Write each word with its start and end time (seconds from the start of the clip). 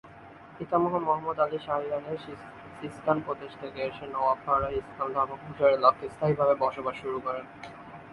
পিতামহ 0.57 0.93
Muhammad 1.05 1.37
Ali 1.45 1.59
Shah 1.65 1.77
ইরানের 1.87 2.19
Sistan 2.79 3.17
প্রদেশ 3.25 3.51
থেকে 3.61 3.79
এসে 3.89 4.05
নওয়াপাড়ায় 4.13 4.77
ইসলাম 4.81 5.09
ধর্ম 5.15 5.31
প্রচারের 5.43 5.79
লক্ষ্যে 5.85 6.07
স্থায়ীভাবে 6.13 6.55
বসবাস 6.63 6.95
শুরু 7.01 7.19
করেন। 7.25 7.45